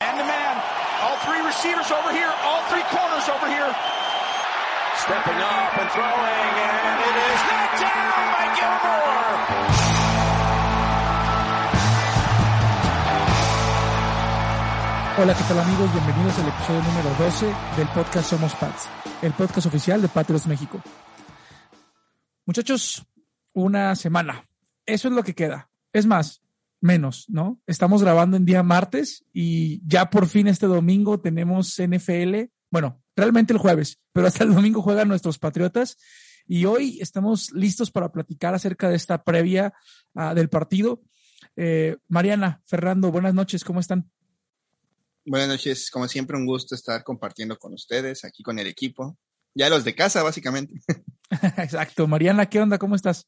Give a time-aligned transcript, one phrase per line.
[0.00, 0.56] And the man,
[1.00, 3.70] all three receivers over here, all three corners over here.
[5.00, 9.36] Stepping up and throwing, and it is knocked down by Gilmore.
[15.18, 15.90] Hola, ¿qué tal amigos?
[15.94, 18.88] Bienvenidos al episodio número 12 del podcast Somos Pats,
[19.22, 20.82] el podcast oficial de Patriots México.
[22.44, 23.02] Muchachos,
[23.54, 24.44] una semana.
[24.84, 25.70] Eso es lo que queda.
[25.94, 26.42] Es más,
[26.86, 27.60] menos, ¿no?
[27.66, 32.50] Estamos grabando en día martes y ya por fin este domingo tenemos NFL.
[32.70, 35.98] Bueno, realmente el jueves, pero hasta el domingo juegan nuestros Patriotas.
[36.48, 39.74] Y hoy estamos listos para platicar acerca de esta previa
[40.14, 41.02] uh, del partido.
[41.56, 44.10] Eh, Mariana, Fernando, buenas noches, ¿cómo están?
[45.24, 49.18] Buenas noches, como siempre un gusto estar compartiendo con ustedes, aquí con el equipo.
[49.54, 50.80] Ya los de casa, básicamente.
[51.56, 52.06] Exacto.
[52.06, 52.78] Mariana, ¿qué onda?
[52.78, 53.26] ¿Cómo estás?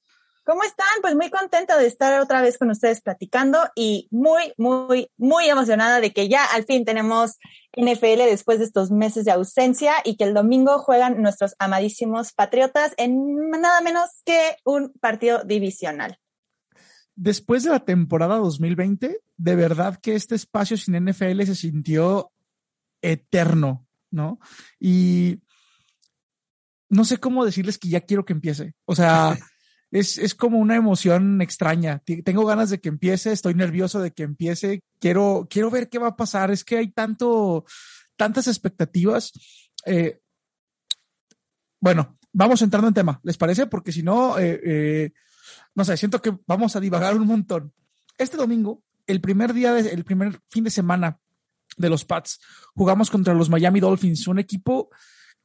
[0.49, 0.87] ¿Cómo están?
[1.03, 6.01] Pues muy contenta de estar otra vez con ustedes platicando y muy, muy, muy emocionada
[6.01, 7.37] de que ya al fin tenemos
[7.77, 12.95] NFL después de estos meses de ausencia y que el domingo juegan nuestros amadísimos Patriotas
[12.97, 16.19] en nada menos que un partido divisional
[17.15, 22.33] después de la temporada 2020, de verdad que este espacio sin NFL se sintió
[23.03, 24.39] eterno, ¿no?
[24.81, 25.43] Y
[26.89, 28.73] no sé cómo decirles que ya quiero que empiece.
[28.87, 29.37] O sea,
[29.91, 32.03] es, es como una emoción extraña.
[32.25, 36.09] Tengo ganas de que empiece, estoy nervioso de que empiece, quiero, quiero ver qué va
[36.09, 36.51] a pasar.
[36.51, 37.65] Es que hay tanto,
[38.17, 39.33] tantas expectativas.
[39.87, 40.21] Eh,
[41.81, 43.67] bueno, vamos entrando en tema, ¿les parece?
[43.67, 45.13] Porque si no, eh, eh,
[45.75, 47.73] no sé, siento que vamos a divagar un montón.
[48.19, 51.19] Este domingo, el primer día, de, el primer fin de semana
[51.77, 52.41] de los Pats,
[52.75, 54.91] jugamos contra los Miami Dolphins, un equipo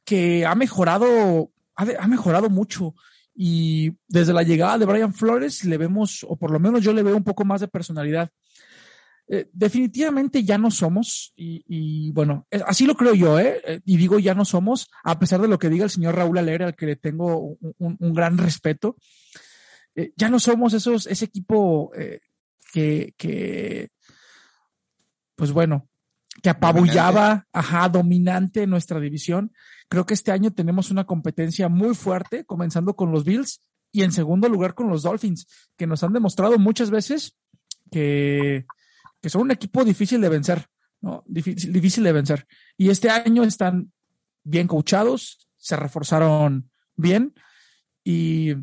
[0.04, 2.94] que ha mejorado, ha, ha mejorado mucho.
[3.34, 7.02] Y desde la llegada de Brian Flores le vemos, o por lo menos yo le
[7.02, 8.30] veo un poco más de personalidad.
[9.26, 13.82] Eh, definitivamente ya no somos, y, y, bueno, así lo creo yo, ¿eh?
[13.84, 16.66] Y digo ya no somos, a pesar de lo que diga el señor Raúl Alere,
[16.66, 18.96] al que le tengo un, un, un gran respeto
[19.94, 22.20] eh, ya no somos esos, ese equipo eh,
[22.72, 23.90] que, que,
[25.36, 25.88] pues bueno,
[26.42, 27.48] que apabullaba, dominante.
[27.52, 29.52] ajá, dominante en nuestra división.
[29.88, 33.62] Creo que este año tenemos una competencia muy fuerte, comenzando con los Bills
[33.92, 35.46] y en segundo lugar con los Dolphins,
[35.76, 37.36] que nos han demostrado muchas veces
[37.90, 38.66] que,
[39.20, 40.66] que son un equipo difícil de vencer,
[41.00, 41.22] ¿no?
[41.26, 42.46] Difícil, difícil de vencer.
[42.76, 43.92] Y este año están
[44.42, 47.34] bien coachados, se reforzaron bien
[48.02, 48.54] y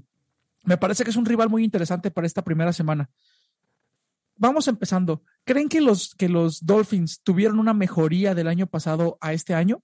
[0.64, 3.09] me parece que es un rival muy interesante para esta primera semana.
[4.36, 5.24] Vamos empezando.
[5.44, 9.84] ¿Creen que los, que los Dolphins tuvieron una mejoría del año pasado a este año?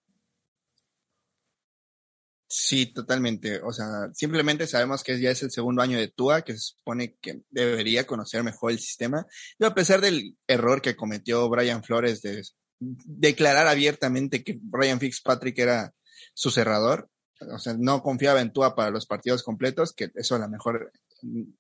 [2.50, 3.62] Sí, totalmente.
[3.62, 7.18] O sea, simplemente sabemos que ya es el segundo año de Tua, que se supone
[7.22, 9.26] que debería conocer mejor el sistema.
[9.60, 12.42] Y a pesar del error que cometió Brian Flores de
[12.80, 15.94] declarar abiertamente que Brian Fitzpatrick era
[16.34, 17.10] su cerrador,
[17.40, 20.92] o sea, no confiaba en Tua para los partidos completos, que eso a lo mejor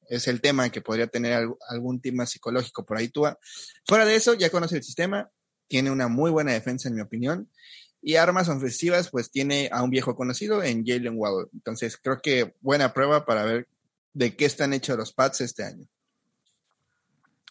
[0.07, 3.37] es el tema que podría tener algún tema psicológico por ahí Tua.
[3.85, 5.29] Fuera de eso, ya conoce el sistema,
[5.67, 7.51] tiene una muy buena defensa en mi opinión,
[8.01, 11.49] y armas ofensivas, pues tiene a un viejo conocido en Jalen Waddle.
[11.53, 13.67] Entonces, creo que buena prueba para ver
[14.13, 15.85] de qué están hechos los Pats este año.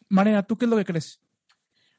[0.08, 1.20] Mariana, ¿tú qué es lo que crees?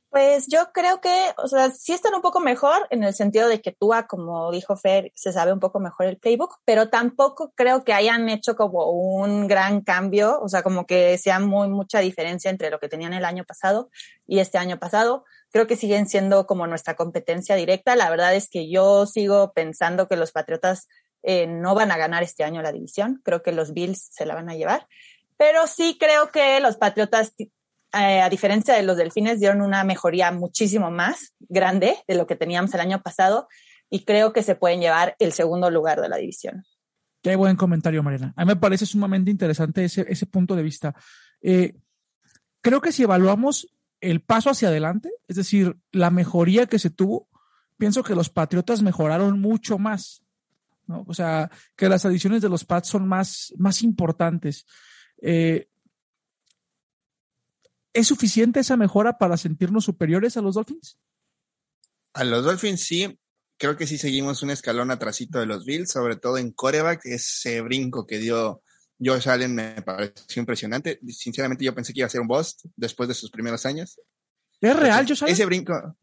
[0.09, 3.61] Pues yo creo que, o sea, sí están un poco mejor en el sentido de
[3.61, 7.83] que Tua, como dijo Fer, se sabe un poco mejor el playbook, pero tampoco creo
[7.83, 12.49] que hayan hecho como un gran cambio, o sea, como que sea muy mucha diferencia
[12.49, 13.89] entre lo que tenían el año pasado
[14.25, 15.25] y este año pasado.
[15.57, 17.95] Creo que siguen siendo como nuestra competencia directa.
[17.95, 20.87] La verdad es que yo sigo pensando que los Patriotas
[21.23, 23.21] eh, no van a ganar este año la división.
[23.25, 24.87] Creo que los Bills se la van a llevar.
[25.35, 30.31] Pero sí creo que los Patriotas eh, a diferencia de los delfines, dieron una mejoría
[30.31, 33.47] muchísimo más grande de lo que teníamos el año pasado
[33.89, 36.65] y creo que se pueden llevar el segundo lugar de la división.
[37.23, 38.31] Qué buen comentario, Mariana.
[38.37, 40.93] A mí me parece sumamente interesante ese, ese punto de vista.
[41.41, 41.73] Eh,
[42.61, 43.67] creo que si evaluamos
[44.01, 47.29] el paso hacia adelante, es decir, la mejoría que se tuvo,
[47.77, 50.23] pienso que los Patriotas mejoraron mucho más.
[50.85, 51.03] ¿no?
[51.07, 54.65] O sea, que las adiciones de los Pats son más, más importantes.
[55.21, 55.67] Eh,
[57.93, 60.99] ¿Es suficiente esa mejora para sentirnos superiores a los Dolphins?
[62.13, 63.19] A los Dolphins sí,
[63.57, 67.61] creo que sí seguimos un escalón atrasito de los Bills, sobre todo en coreback, ese
[67.61, 68.61] brinco que dio
[68.99, 70.99] Josh Allen me pareció impresionante.
[71.09, 73.99] Sinceramente yo pensé que iba a ser un boss después de sus primeros años.
[74.59, 75.33] ¿Es real, Josh Allen?
[75.33, 75.95] Ese brinco.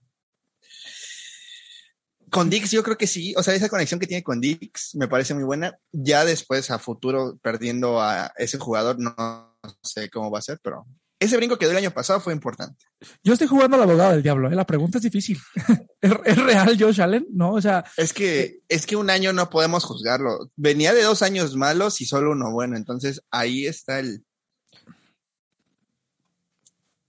[2.31, 5.07] Con Dix yo creo que sí, o sea, esa conexión que tiene con Dix me
[5.07, 5.79] parece muy buena.
[5.93, 10.85] Ya después a futuro perdiendo a ese jugador no sé cómo va a ser, pero
[11.25, 12.85] ese brinco que dio el año pasado fue importante.
[13.23, 14.55] Yo estoy jugando al abogado del diablo, ¿eh?
[14.55, 15.39] la pregunta es difícil.
[16.01, 17.27] ¿Es, real Josh Allen?
[17.31, 17.85] No, o sea.
[17.97, 20.51] Es que, es que un año no podemos juzgarlo.
[20.57, 22.77] Venía de dos años malos y solo uno bueno.
[22.77, 24.25] Entonces ahí está el.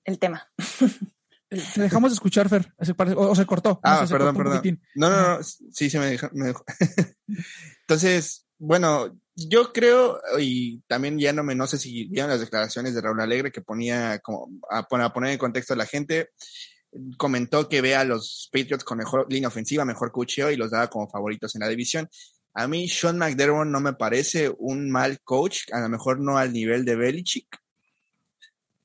[0.04, 0.48] El tema.
[1.50, 2.74] Te dejamos de escuchar, Fer.
[3.16, 3.80] O, se cortó.
[3.84, 4.80] Ah, perdón, perdón.
[4.96, 5.44] No, no, no.
[5.44, 6.30] Sí, se me dejó.
[6.34, 6.64] Me dejó.
[7.82, 12.96] Entonces, bueno, yo creo, y también ya no me, no sé si vieron las declaraciones
[12.96, 16.30] de Raúl Alegre que ponía como a, poner en contexto a la gente,
[17.18, 20.90] comentó que ve a los Patriots con mejor línea ofensiva, mejor cuchillo y los daba
[20.90, 22.10] como favoritos en la división.
[22.54, 26.54] A mí Sean McDermott no me parece un mal coach, a lo mejor no al
[26.54, 27.60] nivel de Belichick,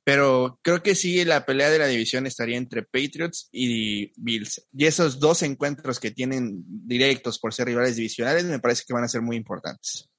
[0.02, 4.67] pero creo que sí la pelea de la división estaría entre Patriots y Bills.
[4.73, 9.05] Y esos dos encuentros que tienen directos por ser rivales divisionales me parece que van
[9.05, 10.11] a ser muy importantes.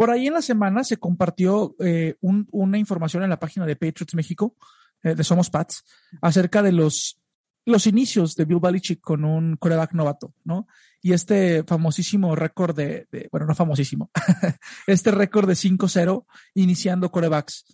[0.00, 4.14] Por ahí en la semana se compartió eh, una información en la página de Patriots
[4.14, 4.56] México,
[5.02, 5.84] eh, de Somos Pats,
[6.22, 7.20] acerca de los,
[7.66, 10.66] los inicios de Bill Belichick con un coreback novato, ¿no?
[11.02, 14.10] Y este famosísimo récord de, bueno, no famosísimo,
[14.86, 16.24] este récord de 5-0
[16.54, 17.66] iniciando corebacks.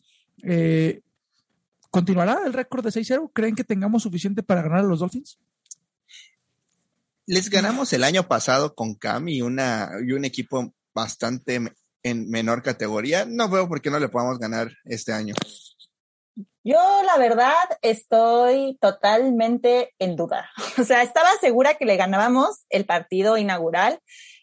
[0.42, 1.02] Eh,
[1.90, 3.30] ¿Continuará el récord de 6-0?
[3.32, 5.38] ¿Creen que tengamos suficiente para ganar a los Dolphins?
[7.24, 11.60] Les ganamos el año pasado con Cam y, una, y un equipo bastante
[12.06, 15.34] en menor categoría, no veo por qué no le podamos ganar este año.
[16.62, 20.48] Yo, la verdad, estoy totalmente en duda.
[20.78, 23.98] O sea, estaba segura que le ganábamos el partido inaugural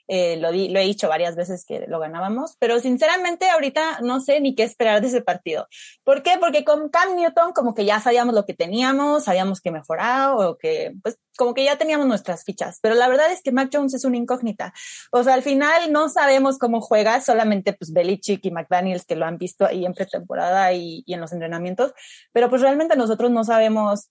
[0.08, 4.42] eh, lo, lo he dicho varias veces que lo ganábamos, pero sinceramente ahorita no sé
[4.42, 5.68] ni qué esperar de ese partido.
[6.04, 6.38] ¿Por qué?
[6.40, 10.58] Porque con Cam Newton como que ya sabíamos lo que teníamos, sabíamos que mejoraba o
[10.58, 13.94] que pues como que ya teníamos nuestras fichas, pero la verdad es que Mac Jones
[13.94, 14.74] es una incógnita.
[15.12, 19.26] O sea, al final no sabemos cómo juega, solamente pues Belichick y McDaniels que lo
[19.26, 21.94] han visto ahí en pretemporada y, y en los entrenamientos,
[22.32, 24.10] pero pues realmente nosotros no sabemos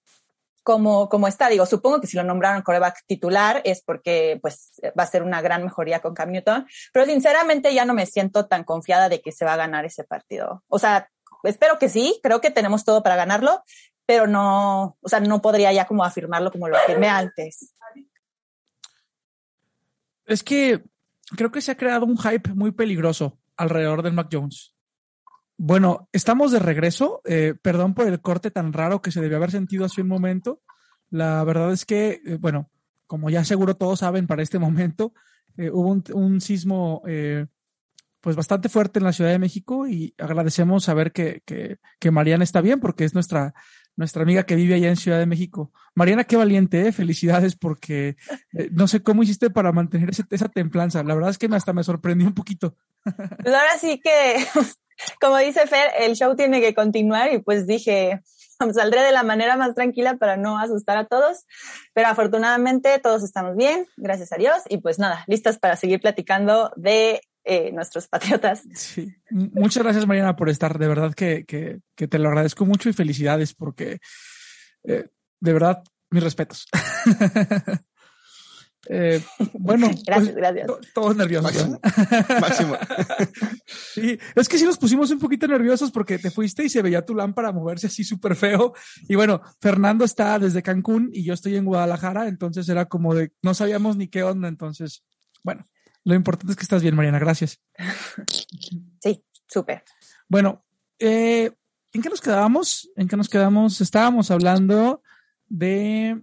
[0.63, 1.49] como, está.
[1.49, 5.41] Digo, supongo que si lo nombraron coreback titular es porque pues va a ser una
[5.41, 9.33] gran mejoría con Cam Newton, pero sinceramente ya no me siento tan confiada de que
[9.33, 10.65] se va a ganar ese partido.
[10.69, 11.09] O sea,
[11.45, 13.63] espero que sí, creo que tenemos todo para ganarlo,
[14.07, 17.75] pero no, o sea, no podría ya como afirmarlo como lo afirmé antes.
[20.25, 20.83] Es que
[21.37, 24.75] creo que se ha creado un hype muy peligroso alrededor del Mac Jones.
[25.65, 27.23] Bueno, estamos de regreso.
[27.25, 30.61] Eh, perdón por el corte tan raro que se debió haber sentido hace un momento.
[31.09, 32.69] La verdad es que, eh, bueno,
[33.07, 35.15] como ya seguro todos saben para este momento,
[35.57, 37.01] eh, hubo un, sismo
[38.21, 42.61] pues bastante fuerte en la Ciudad de México y agradecemos saber que, que, Mariana está
[42.61, 43.55] bien porque es nuestra,
[43.95, 45.71] nuestra amiga que vive allá en Ciudad de México.
[45.95, 48.17] Mariana, qué valiente, felicidades porque
[48.73, 51.05] no sé cómo hiciste para mantener esa templanza.
[51.05, 52.77] La verdad es que hasta me sorprendió un poquito.
[53.05, 54.45] Pues ahora sí que
[55.21, 58.21] como dice Fer, el show tiene que continuar y pues dije,
[58.73, 61.47] saldré de la manera más tranquila para no asustar a todos,
[61.93, 66.71] pero afortunadamente todos estamos bien, gracias a Dios, y pues nada, listas para seguir platicando
[66.77, 68.63] de eh, nuestros patriotas.
[68.75, 69.15] Sí.
[69.31, 72.93] Muchas gracias Mariana por estar, de verdad que, que, que te lo agradezco mucho y
[72.93, 73.99] felicidades porque
[74.85, 75.09] eh,
[75.41, 76.67] de verdad mis respetos.
[78.89, 79.23] Eh,
[79.53, 80.67] bueno, gracias, pues, gracias.
[80.93, 81.79] todos nerviosos.
[82.41, 82.77] Máximo.
[83.95, 87.05] sí, es que sí nos pusimos un poquito nerviosos porque te fuiste y se veía
[87.05, 88.75] tu lámpara moverse así súper feo.
[89.09, 93.33] Y bueno, Fernando está desde Cancún y yo estoy en Guadalajara, entonces era como de
[93.43, 94.49] no sabíamos ni qué onda.
[94.49, 95.05] Entonces,
[95.43, 95.67] bueno,
[96.05, 97.19] lo importante es que estás bien, Mariana.
[97.19, 97.61] Gracias.
[99.01, 99.85] Sí, súper.
[100.29, 100.65] Bueno,
[100.99, 101.53] eh,
[101.93, 102.91] ¿en qué nos quedábamos?
[102.97, 103.81] ¿En qué nos quedamos?
[103.81, 105.03] Estábamos hablando
[105.49, 106.23] de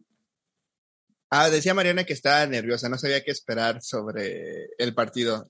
[1.29, 5.47] Ah, decía Mariana que estaba nerviosa, no sabía qué esperar sobre el partido.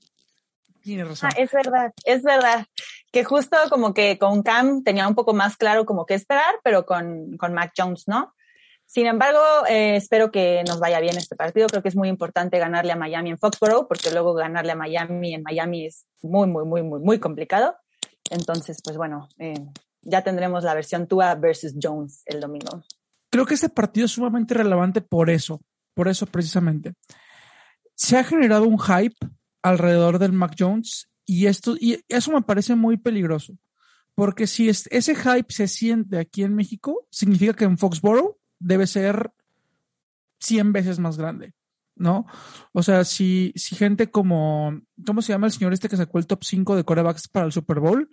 [0.82, 1.30] Tiene razón.
[1.32, 2.66] Ah, es verdad, es verdad.
[3.12, 6.86] Que justo como que con Cam tenía un poco más claro como qué esperar, pero
[6.86, 8.34] con, con Mac Jones, ¿no?
[8.86, 11.68] Sin embargo, eh, espero que nos vaya bien este partido.
[11.68, 15.36] Creo que es muy importante ganarle a Miami en Foxborough, porque luego ganarle a Miami
[15.36, 17.76] en Miami es muy, muy, muy, muy, muy complicado.
[18.32, 19.64] Entonces, pues bueno, eh,
[20.02, 22.84] ya tendremos la versión Tua versus Jones el domingo.
[23.30, 25.62] Creo que este partido es sumamente relevante por eso,
[26.00, 26.94] por eso precisamente.
[27.94, 29.18] Se ha generado un hype
[29.62, 33.58] alrededor del Mac Jones y esto y eso me parece muy peligroso,
[34.16, 39.34] porque si ese hype se siente aquí en México, significa que en Foxborough debe ser
[40.40, 41.54] 100 veces más grande,
[41.98, 42.26] ¿no?
[42.72, 46.28] O sea, si, si gente como, ¿cómo se llama el señor este que sacó el
[46.28, 48.10] top 5 de corebacks para el Super Bowl?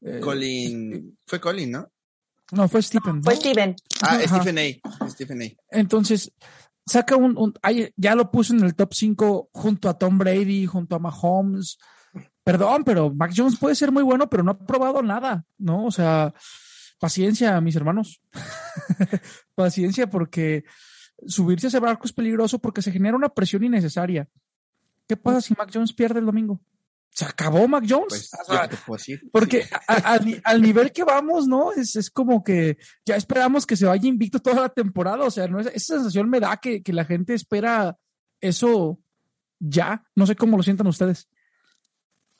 [0.00, 1.92] Eh, Colin, fue Colin, ¿no?
[2.50, 3.22] No, fue Stephen.
[3.22, 3.76] Fue Stephen.
[4.00, 5.08] Ah, Stephen A.
[5.10, 5.46] Stephen A.
[5.70, 6.32] Entonces,
[6.88, 7.54] saca un, un
[7.96, 11.78] ya lo puso en el top 5 junto a Tom Brady, junto a Mahomes.
[12.42, 15.84] Perdón, pero Mac Jones puede ser muy bueno, pero no ha probado nada, ¿no?
[15.84, 16.32] O sea,
[16.98, 18.22] paciencia, mis hermanos.
[19.54, 20.64] paciencia, porque
[21.26, 24.28] subirse a ese barco es peligroso porque se genera una presión innecesaria.
[25.06, 26.60] ¿Qué pasa si Mac Jones pierde el domingo?
[27.18, 28.30] Se acabó Mac Jones.
[28.86, 29.66] Pues, porque
[30.44, 31.72] al nivel que vamos, ¿no?
[31.72, 35.24] Es, es, como que ya esperamos que se vaya invicto toda la temporada.
[35.24, 35.58] O sea, ¿no?
[35.58, 37.98] esa sensación me da que, que la gente espera
[38.40, 39.00] eso
[39.58, 40.04] ya.
[40.14, 41.28] No sé cómo lo sientan ustedes.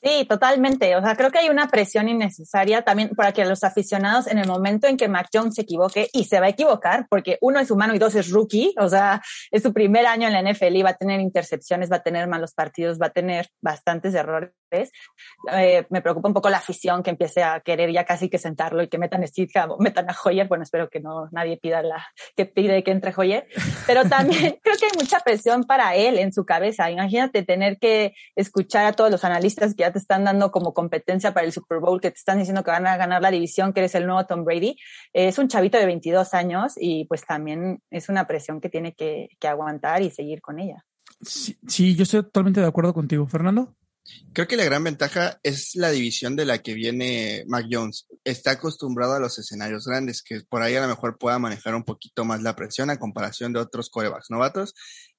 [0.01, 0.95] Sí, totalmente.
[0.95, 4.47] O sea, creo que hay una presión innecesaria también para que los aficionados en el
[4.47, 7.69] momento en que Mac Jones se equivoque y se va a equivocar, porque uno es
[7.69, 10.83] humano y dos es rookie, o sea, es su primer año en la NFL y
[10.83, 14.53] va a tener intercepciones, va a tener malos partidos, va a tener bastantes errores.
[15.51, 18.83] Eh, me preocupa un poco la afición que empiece a querer ya casi que sentarlo
[18.83, 20.47] y que metan a o metan a Hoyer.
[20.47, 23.47] Bueno, espero que no nadie pida la que pide que entre Hoyer,
[23.85, 26.89] pero también creo que hay mucha presión para él en su cabeza.
[26.89, 31.33] Imagínate tener que escuchar a todos los analistas que ya te están dando como competencia
[31.33, 33.81] para el Super Bowl, que te están diciendo que van a ganar la división, que
[33.81, 34.77] eres el nuevo Tom Brady.
[35.13, 39.29] es un chavito de 22 años y pues también es una presión que tiene que,
[39.47, 40.85] aguantar y seguir con ella.
[41.21, 43.27] Sí, yo estoy totalmente de acuerdo contigo.
[43.27, 43.75] Fernando.
[44.33, 48.07] Creo que la gran ventaja es la división de la que viene Mac Jones.
[48.23, 51.83] Está acostumbrado a los escenarios grandes, que por ahí a lo mejor pueda manejar un
[51.83, 54.73] poquito más la presión a comparación de otros corebacks novatos.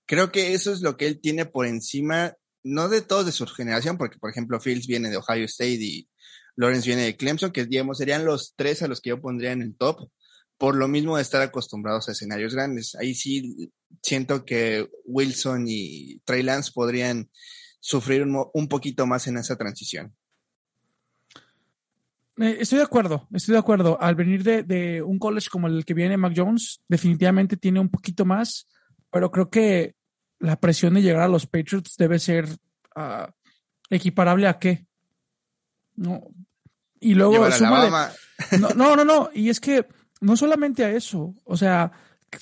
[0.06, 3.46] Creo que eso es lo que él tiene por encima no de todos de su
[3.46, 6.08] generación, porque por ejemplo Fields viene de Ohio State y
[6.56, 9.62] Lawrence viene de Clemson, que digamos serían los tres a los que yo pondría en
[9.62, 10.10] el top,
[10.58, 12.94] por lo mismo de estar acostumbrados a escenarios grandes.
[12.96, 17.30] Ahí sí siento que Wilson y Trey Lance podrían
[17.80, 20.14] sufrir un, poquito más en esa transición.
[22.36, 24.00] Estoy de acuerdo, estoy de acuerdo.
[24.00, 27.90] Al venir de, de, un college como el que viene Mac Jones, definitivamente tiene un
[27.90, 28.68] poquito más,
[29.10, 29.94] pero creo que
[30.40, 32.48] la presión de llegar a los Patriots debe ser
[32.96, 33.30] ah,
[33.88, 34.86] equiparable a qué.
[35.96, 36.22] No.
[36.98, 37.48] Y luego
[38.58, 39.30] no, no, no, no.
[39.32, 39.86] Y es que
[40.20, 41.34] no solamente a eso.
[41.44, 41.92] O sea,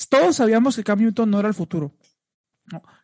[0.09, 1.95] todos sabíamos que Cam Newton no era el futuro.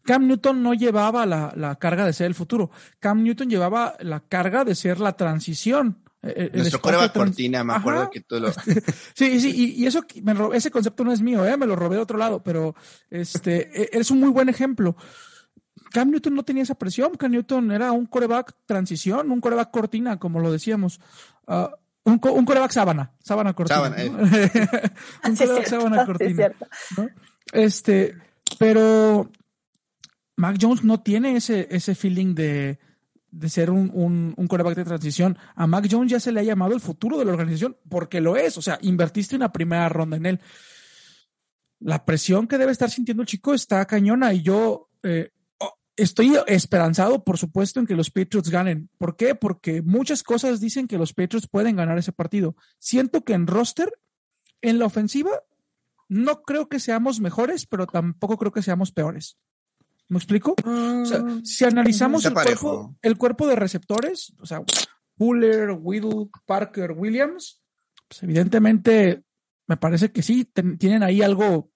[0.05, 2.71] Cam Newton no llevaba la, la, carga de ser el futuro.
[2.99, 6.04] Cam Newton llevaba la carga de ser la transición.
[6.27, 7.13] Eh, el Nuestro trans...
[7.13, 8.53] cortina, me acuerdo que tú lo.
[9.15, 11.57] sí, sí, y, y eso, me ese concepto no es mío, ¿eh?
[11.57, 12.75] me lo robé de otro lado, pero
[13.11, 14.97] este, e, es un muy buen ejemplo.
[15.93, 20.19] Cam Newton no tenía esa presión, Cam Newton era un coreback transición, un coreback cortina,
[20.19, 21.01] como lo decíamos.
[21.47, 21.69] Uh,
[22.05, 23.77] un, un, coreback sábana, sábana cortina.
[23.77, 24.11] Sábana, eh.
[25.29, 26.53] un coreback sábana cortina.
[26.97, 27.09] ¿no?
[27.53, 28.17] Este,
[28.59, 29.31] pero
[30.37, 32.79] Mac Jones no tiene ese, ese feeling de,
[33.35, 35.37] de ser un, un, un coreback de transición.
[35.57, 38.37] A Mac Jones ya se le ha llamado el futuro de la organización, porque lo
[38.37, 38.57] es.
[38.57, 40.41] O sea, invertiste una primera ronda en él.
[41.81, 46.37] La presión que debe estar sintiendo el chico está cañona y yo eh, oh, estoy
[46.47, 48.89] esperanzado, por supuesto, en que los Patriots ganen.
[48.99, 49.35] ¿Por qué?
[49.35, 52.57] Porque muchas cosas dicen que los Patriots pueden ganar ese partido.
[52.79, 53.93] Siento que en roster,
[54.63, 55.43] en la ofensiva,
[56.09, 59.37] no creo que seamos mejores, pero tampoco creo que seamos peores.
[60.15, 60.55] ¿Me explico?
[60.65, 64.63] o sea, mm, si analizamos el cuerpo, el cuerpo, de receptores, o sea,
[65.19, 67.61] Fuller, Whittle, Parker, Williams,
[68.07, 69.25] pues evidentemente
[69.67, 70.45] me parece que sí,
[70.79, 71.73] tienen ahí algo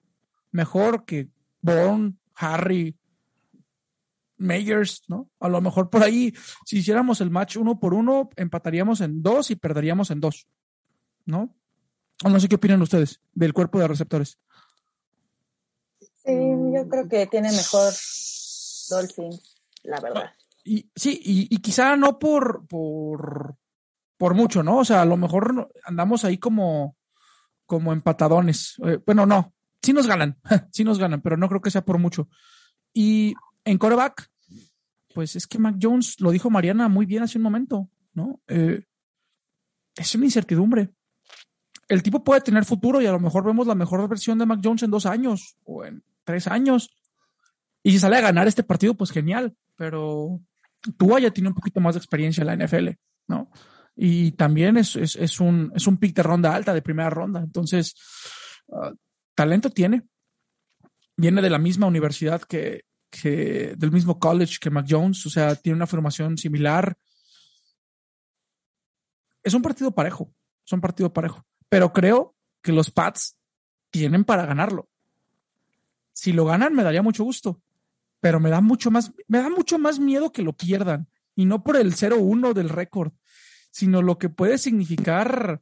[0.53, 1.27] mejor que
[1.59, 2.97] Bourne, Harry,
[4.37, 5.29] Mayers, ¿no?
[5.41, 6.33] A lo mejor por ahí,
[6.65, 10.47] si hiciéramos el match uno por uno, empataríamos en dos y perderíamos en dos,
[11.25, 11.53] ¿no?
[12.23, 14.39] No sé qué opinan ustedes del cuerpo de receptores.
[16.29, 16.35] Sí,
[16.75, 17.91] yo creo que tiene mejor
[18.89, 20.31] Dolphins, la verdad.
[20.63, 23.55] Y, sí, y, quizá no por, por,
[24.17, 24.77] por mucho, ¿no?
[24.79, 26.95] O sea, a lo mejor andamos ahí como,
[27.65, 28.75] como empatadones.
[28.85, 30.39] Eh, bueno, no, sí nos ganan,
[30.71, 32.29] sí nos ganan, pero no creo que sea por mucho.
[32.93, 33.33] Y
[33.65, 34.29] en coreback,
[35.15, 38.39] pues es que Mac Jones, lo dijo Mariana muy bien hace un momento, ¿no?
[38.47, 38.83] Eh,
[39.95, 40.93] es una incertidumbre.
[41.87, 44.59] El tipo puede tener futuro y a lo mejor vemos la mejor versión de Mac
[44.63, 46.95] Jones en dos años o en tres años.
[47.81, 50.39] Y si sale a ganar este partido, pues genial, pero
[50.95, 52.89] Tua ya tiene un poquito más de experiencia en la NFL,
[53.27, 53.49] ¿no?
[53.95, 57.39] Y también es, es, un, es un pick de ronda alta, de primera ronda.
[57.39, 57.95] Entonces,
[58.71, 58.93] ah,
[59.33, 60.03] talento tiene.
[61.17, 65.55] Viene de la misma universidad que, que, del mismo college que Mac Jones, o sea,
[65.55, 66.95] tiene una formación similar.
[69.43, 70.31] Es un partido parejo,
[70.63, 71.43] es un partido parejo.
[71.69, 73.35] Pero creo que los Pats
[73.89, 74.89] tienen para ganarlo
[76.19, 77.61] Si lo ganan, me daría mucho gusto,
[78.19, 81.63] pero me da mucho más, me da mucho más miedo que lo pierdan y no
[81.63, 83.13] por el 0-1 del récord,
[83.71, 85.61] sino lo que puede significar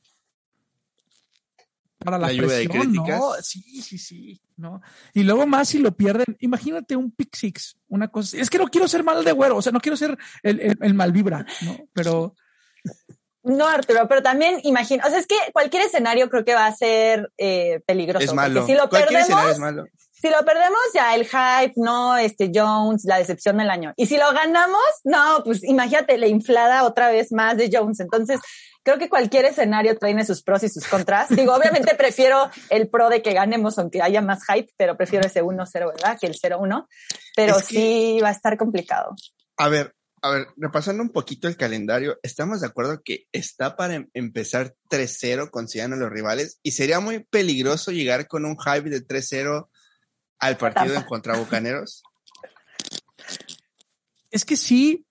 [2.00, 3.34] para la, presión, ¿no?
[3.40, 4.82] Sí, sí, sí, ¿no?
[5.14, 8.68] Y luego más si lo pierden, imagínate un pick six, una cosa, es que no
[8.68, 11.78] quiero ser mal de güero, o sea, no quiero ser el, el, mal vibra, ¿no?
[11.94, 12.34] Pero...
[13.44, 16.76] No, Arturo, pero también imagino, o sea, es que cualquier escenario creo que va a
[16.76, 18.26] ser eh, peligroso.
[18.26, 18.66] Es malo.
[18.66, 19.86] Si lo cualquier perdemos, es malo.
[20.20, 23.94] Si lo perdemos, ya el hype, no, este Jones, la decepción del año.
[23.98, 28.00] Y si lo ganamos, no, pues imagínate la inflada otra vez más de Jones.
[28.00, 28.40] Entonces,
[28.84, 31.30] creo que cualquier escenario tiene sus pros y sus contras.
[31.30, 35.44] Digo, obviamente prefiero el pro de que ganemos aunque haya más hype, pero prefiero ese
[35.44, 36.18] 1-0, ¿verdad?
[36.20, 36.88] Que el 0-1.
[37.36, 39.14] Pero sí va a estar complicado.
[39.58, 43.96] A ver, a ver, repasando un poquito el calendario, estamos de acuerdo que está para
[43.96, 48.90] em-, empezar 3-0 considerando a los rivales y sería muy peligroso llegar con un hype
[48.90, 49.68] de 3-0
[50.40, 52.04] al partido en contra Bucaneros.
[54.30, 55.06] Es que sí,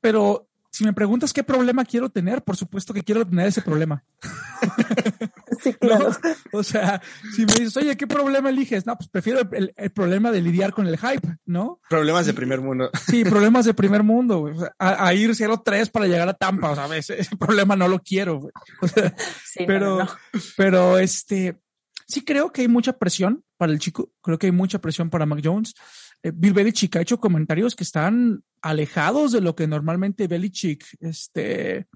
[0.00, 4.04] pero si me preguntas qué problema quiero tener, por supuesto que quiero tener ese problema.
[5.62, 6.10] Sí, claro.
[6.52, 7.00] O sea,
[7.36, 8.84] si me dices, oye, ¿qué problema eliges?
[8.84, 11.78] No, pues prefiero el, problema de lidiar con el hype, ¿no?
[11.88, 12.90] Problemas de primer mundo.
[13.06, 17.36] Sí, problemas de primer mundo, a, ir 0-3 para llegar a Tampa, o sea, ese,
[17.38, 18.48] problema no lo quiero,
[19.44, 20.08] sí, pero,
[20.56, 21.60] pero este,
[22.06, 25.26] sí creo que hay mucha presión para el chico, creo que hay mucha presión para
[25.26, 25.74] Mac Jones.
[26.22, 31.86] Eh, Bill Belichick ha hecho comentarios que están alejados de lo que normalmente Belichick, este,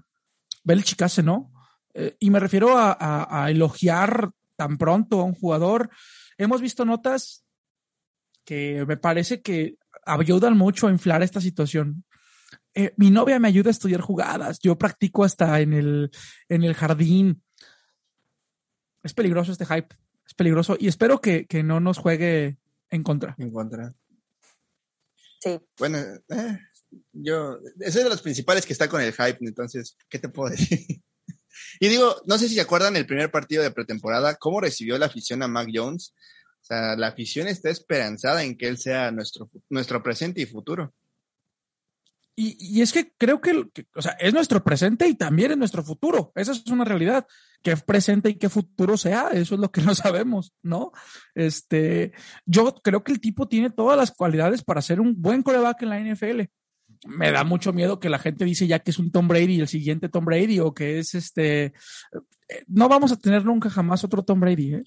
[0.63, 1.51] Belichick hace, ¿no?
[1.93, 5.89] Eh, y me refiero a, elogiar tan pronto a un jugador.
[6.37, 7.43] Hemos visto notas
[8.45, 12.03] que me parece que ayudan mucho a inflar esta situación.
[12.73, 14.59] Eh, mi novia me ayuda a estudiar jugadas.
[14.59, 16.11] Yo practico hasta en el,
[16.49, 17.41] en el jardín.
[19.03, 19.95] Es peligroso este hype.
[20.25, 20.75] Es peligroso.
[20.79, 22.57] Y espero que, que no nos juegue
[22.89, 23.35] en contra.
[23.37, 23.93] En contra.
[25.39, 25.59] Sí.
[25.77, 26.59] Bueno, eh,
[27.13, 31.01] yo, soy de los principales que está con el hype, entonces, ¿qué te puedo decir?
[31.79, 35.07] Y digo, no sé si se acuerdan el primer partido de pretemporada, cómo recibió la
[35.07, 36.13] afición a Mac Jones.
[36.61, 40.93] O sea, la afición está esperanzada en que él sea nuestro, nuestro presente y futuro.
[42.39, 45.83] Y, y es que creo que, o sea, es nuestro presente y también es nuestro
[45.83, 46.31] futuro.
[46.35, 47.25] Esa es una realidad.
[47.63, 50.91] Qué presente y qué futuro sea, eso es lo que no sabemos, ¿no?
[51.33, 52.13] Este,
[52.45, 55.89] yo creo que el tipo tiene todas las cualidades para ser un buen coreback en
[55.89, 56.41] la NFL
[57.05, 59.67] me da mucho miedo que la gente dice ya que es un Tom Brady el
[59.67, 61.73] siguiente Tom Brady o que es este.
[62.67, 64.83] No vamos a tener nunca jamás otro Tom Brady, ¿eh?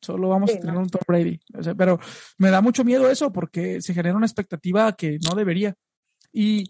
[0.00, 1.40] Solo vamos a tener un Tom Brady.
[1.76, 1.98] pero
[2.36, 5.74] me da mucho miedo eso porque se genera una expectativa que no debería.
[6.34, 6.66] Y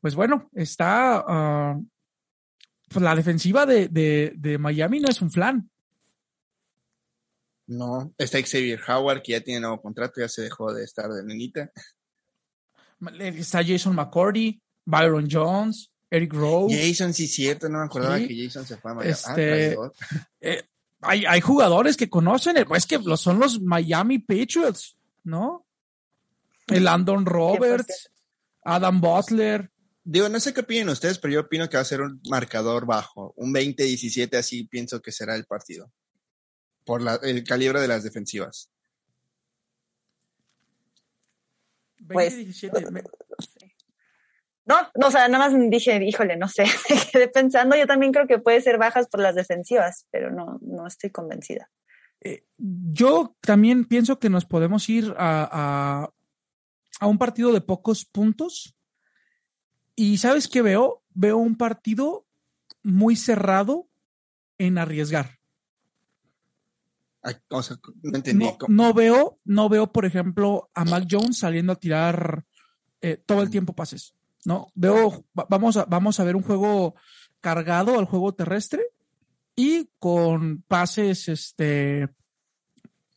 [0.00, 1.24] pues bueno, está.
[1.26, 1.80] Ah,
[2.88, 5.70] pues la defensiva de, de, de Miami no es un flan.
[7.68, 11.24] No, está Xavier Howard, que ya tiene nuevo contrato, ya se dejó de estar de
[11.24, 11.70] nenita.
[13.18, 16.68] Está Jason McCordy, Byron Jones, Eric Rowe.
[16.70, 19.14] Jason, sí, cierto, no me acordaba que Jason se fue a Miami.
[19.24, 19.78] Ah, este,
[20.40, 20.62] eh,
[21.00, 25.66] hay, hay, jugadores que conocen, es pues que son los Miami Patriots, ¿no?
[26.66, 28.10] El Landon Roberts,
[28.62, 29.70] Adam Butler.
[30.04, 32.86] Digo, no sé qué opinan ustedes, pero yo opino que va a ser un marcador
[32.86, 35.92] bajo, un 20-17, así pienso que será el partido,
[36.84, 38.72] por la, el calibre de las defensivas.
[42.08, 42.34] pues,
[44.64, 46.64] No, no, o sea, nada más dije, híjole, no sé,
[47.12, 50.86] quedé pensando, yo también creo que puede ser bajas por las defensivas, pero no, no
[50.86, 51.70] estoy convencida.
[52.20, 56.10] Eh, yo también pienso que nos podemos ir a, a,
[57.06, 58.76] un partido de pocos puntos.
[59.94, 61.02] Y ¿sabes qué veo?
[61.10, 62.26] Veo un partido
[62.82, 63.88] muy cerrado
[64.58, 65.42] en arriesgar
[68.02, 68.46] no entendí.
[68.68, 72.44] No, veo, no veo, por ejemplo, a Mac Jones saliendo a tirar
[73.00, 74.14] eh, todo el tiempo pases.
[74.44, 76.96] No, veo, vamos a, vamos a ver un juego
[77.40, 78.82] cargado al juego terrestre
[79.54, 82.08] y con pases, este,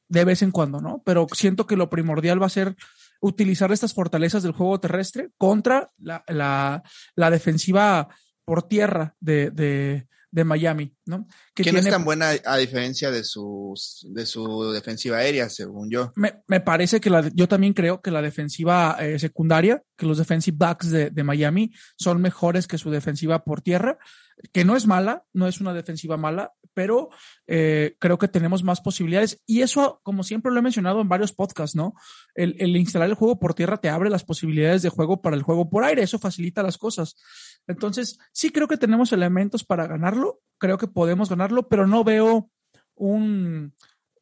[0.07, 1.01] de vez en cuando, ¿no?
[1.03, 2.75] Pero siento que lo primordial va a ser
[3.21, 6.83] utilizar estas fortalezas del juego terrestre contra la, la,
[7.15, 8.07] la defensiva
[8.45, 11.27] por tierra de, de, de Miami, ¿no?
[11.53, 16.11] Que, no es tan buena a diferencia de, sus, de su defensiva aérea, según yo.
[16.15, 20.17] Me, me parece que la, yo también creo que la defensiva eh, secundaria, que los
[20.17, 23.97] defensive backs de, de, Miami son mejores que su defensiva por tierra,
[24.51, 27.09] que no es mala, no es una defensiva mala, pero
[27.47, 29.41] eh, creo que tenemos más posibilidades.
[29.45, 31.93] Y eso, como siempre lo he mencionado en varios podcasts, ¿no?
[32.35, 35.43] El, el instalar el juego por tierra te abre las posibilidades de juego para el
[35.43, 37.15] juego por aire, eso facilita las cosas.
[37.67, 42.49] Entonces, sí creo que tenemos elementos para ganarlo, creo que podemos ganarlo, pero no veo
[42.95, 43.73] un,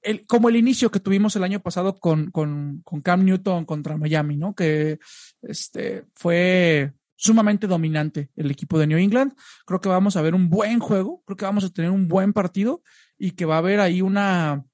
[0.01, 3.97] el, como el inicio que tuvimos el año pasado con, con, con Cam Newton contra
[3.97, 4.53] Miami, ¿no?
[4.53, 4.99] Que
[5.41, 9.33] este, fue sumamente dominante el equipo de New England.
[9.65, 12.33] Creo que vamos a ver un buen juego, creo que vamos a tener un buen
[12.33, 12.83] partido
[13.17, 14.65] y que va a haber ahí una,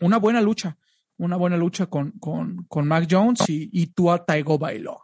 [0.00, 0.78] una buena lucha,
[1.18, 5.02] una buena lucha con, con, con Mac Jones y, y Tua Tagovailoa.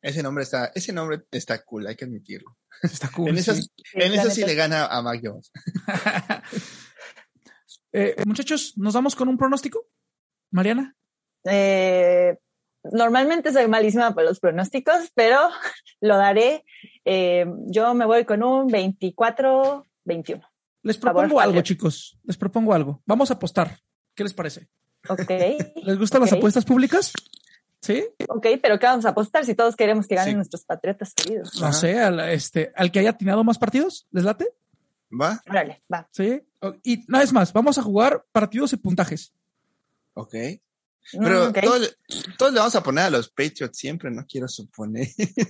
[0.00, 2.58] Ese nombre está, ese nombre está cool, hay que admitirlo.
[2.82, 3.30] Está cool.
[3.30, 3.68] en eso, sí.
[3.94, 5.50] en eso sí le gana a Mac Jones.
[7.96, 9.86] Eh, muchachos, ¿nos vamos con un pronóstico?
[10.50, 10.96] Mariana.
[11.44, 12.36] Eh,
[12.82, 15.38] normalmente soy malísima para los pronósticos, pero
[16.00, 16.64] lo daré.
[17.04, 19.84] Eh, yo me voy con un 24-21.
[20.82, 22.18] Les Favor, propongo algo, chicos.
[22.24, 23.00] Les propongo algo.
[23.06, 23.78] Vamos a apostar.
[24.14, 24.68] ¿Qué les parece?
[25.08, 25.30] Ok.
[25.84, 27.12] ¿Les gustan las apuestas públicas?
[27.84, 28.02] ¿Sí?
[28.28, 30.36] Ok, pero ¿qué vamos a apostar si todos queremos que ganen Sí.
[30.36, 31.60] nuestros patriotas queridos?
[31.60, 34.48] No sé, al, este, al que haya atinado más partidos, ¿les late?
[35.12, 35.42] ¿Va?
[35.50, 36.08] Órale, va.
[36.10, 36.42] Sí.
[36.82, 39.34] Y una vez más, vamos a jugar partidos y puntajes.
[40.14, 40.34] Ok.
[41.12, 41.58] Pero Mm, ok.
[41.62, 41.98] todos,
[42.38, 45.06] todos le vamos a poner a los Patriots siempre, no quiero suponer.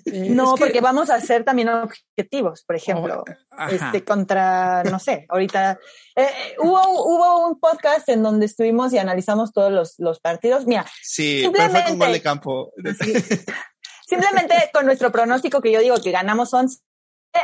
[0.07, 3.25] Eh, No, es que- porque vamos a hacer también objetivos, por ejemplo,
[3.57, 5.79] Oh, este contra, no sé, ahorita
[6.17, 6.27] eh,
[6.59, 10.67] hubo, hubo un podcast en donde estuvimos y analizamos todos los, los partidos.
[10.67, 12.73] Mira, Sí, pero fue con de Simplemente- campo.
[14.07, 16.79] simplemente con nuestro pronóstico que yo digo que ganamos 11,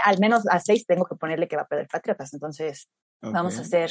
[0.04, 2.88] al menos a 6 tengo que ponerle que va a perder Patriotas, entonces
[3.20, 3.90] vamos a ser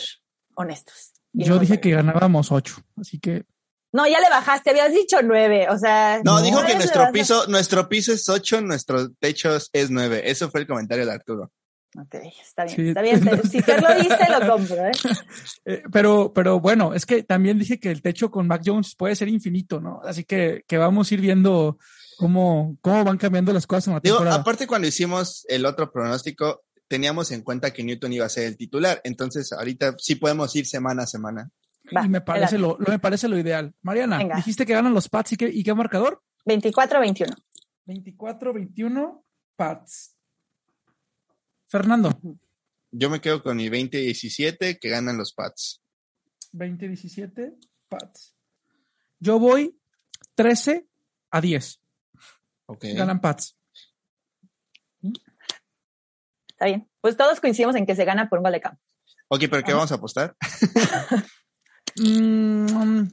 [0.56, 1.14] honestos.
[1.34, 3.46] Yo no dije que ganábamos ocho, así que
[3.92, 6.22] No, ya le bajaste, habías dicho 9, o sea...
[6.24, 10.30] No, No, dijo que nuestro piso, nuestro piso es 8, nuestro techo es 9.
[10.30, 11.52] Eso fue el comentario de Arturo.
[11.98, 12.88] Ok, está bien, Sí.
[12.90, 13.42] está bien.
[13.50, 14.92] Si te lo dice, lo compro, ¿eh?
[15.66, 19.16] Eh, pero, pero bueno, es que también dije que el techo con Mac Jones puede
[19.16, 20.00] ser infinito, ¿no?
[20.04, 21.80] Así que, que vamos a ir viendo
[22.18, 24.42] cómo, cómo van cambiando las cosas en la Digo, temporada.
[24.42, 28.56] aparte cuando hicimos el otro pronóstico, teníamos en cuenta que Newton iba a ser el
[28.58, 29.02] titular.
[29.04, 31.50] Entonces, ahorita sí podemos ir semana a semana.
[31.96, 33.74] Va, y me parece, lo, lo- me parece lo ideal.
[33.82, 34.36] Mariana, Venga.
[34.36, 36.22] dijiste que ganan los Pats y qué, y qué marcador?
[36.46, 37.36] 24-21.
[37.88, 39.24] 24-21
[39.56, 40.16] Pats.
[41.68, 42.20] Fernando,
[42.92, 45.82] Yo me quedo con mi 20-17 que ganan los Pats.
[46.54, 47.56] 20-17
[47.88, 48.36] Pats.
[49.20, 49.80] Yo voy
[50.36, 50.88] 13
[51.32, 51.82] a 10.
[52.68, 52.86] Ok.
[52.96, 53.56] Ganan Pats.
[56.50, 56.90] Está bien.
[57.02, 58.82] Pues todos coincidimos en que se gana por un gol de campo.
[59.30, 59.76] Ok, pero ¿qué Ajá.
[59.76, 60.36] vamos a apostar?
[62.00, 63.08] Mm,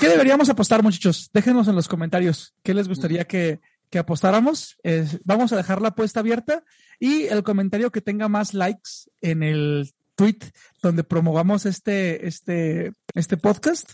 [0.00, 1.30] ¿Qué deberíamos apostar, muchachos?
[1.32, 4.76] Déjenos en los comentarios qué les gustaría que, que apostáramos.
[5.24, 6.64] Vamos a dejar la apuesta abierta
[7.00, 10.38] y el comentario que tenga más likes en el tweet
[10.82, 13.92] donde promovamos este, este, este podcast,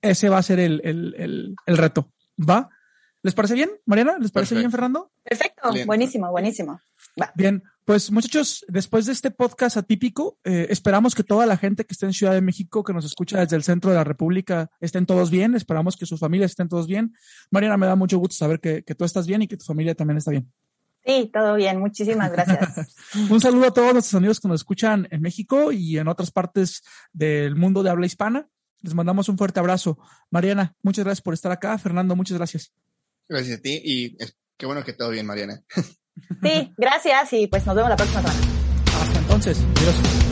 [0.00, 2.12] ese va a ser el, el, el, el reto.
[2.38, 2.68] ¿Va?
[3.22, 4.18] ¿Les parece bien, Mariana?
[4.18, 4.58] ¿Les parece Perfecto.
[4.58, 5.12] bien, Fernando?
[5.22, 5.72] Perfecto.
[5.72, 5.86] Bien.
[5.86, 6.80] Buenísimo, buenísimo.
[7.34, 11.92] Bien, pues muchachos, después de este podcast atípico, eh, esperamos que toda la gente que
[11.92, 15.04] esté en Ciudad de México, que nos escucha desde el centro de la República, estén
[15.04, 15.54] todos bien.
[15.54, 17.14] Esperamos que sus familias estén todos bien.
[17.50, 19.94] Mariana, me da mucho gusto saber que, que tú estás bien y que tu familia
[19.94, 20.52] también está bien.
[21.04, 21.80] Sí, todo bien.
[21.80, 22.94] Muchísimas gracias.
[23.30, 26.82] Un saludo a todos nuestros amigos que nos escuchan en México y en otras partes
[27.12, 28.48] del mundo de habla hispana.
[28.80, 29.98] Les mandamos un fuerte abrazo.
[30.30, 31.76] Mariana, muchas gracias por estar acá.
[31.78, 32.72] Fernando, muchas gracias.
[33.28, 34.16] Gracias a ti y
[34.56, 35.62] qué bueno que todo bien, Mariana.
[36.42, 38.40] Sí, gracias y pues nos vemos la próxima semana.
[39.00, 39.64] Hasta entonces.
[39.80, 40.31] Adiós.